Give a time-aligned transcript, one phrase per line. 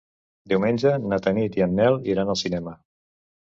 [0.53, 2.79] Diumenge na Tanit i en Nel iran al cinema.